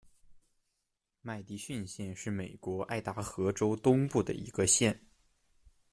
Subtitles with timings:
[1.21, 4.99] 麦迪逊县是美国爱达荷州东部的一个县。